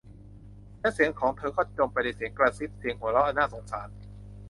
[0.79, 3.89] และเสียงของเธอก็จมไปในเสียงกระซิบ เสียงหัวเราะอันน่าสงสาร